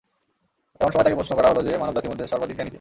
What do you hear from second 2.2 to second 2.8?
সর্বাধিক জ্ঞানী কে?